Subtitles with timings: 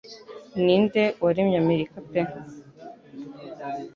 [0.63, 2.21] Ninde waremye Amerika pe